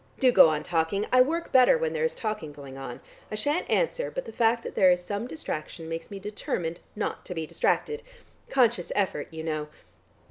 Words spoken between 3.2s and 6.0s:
I shan't answer, but the fact that there is some distraction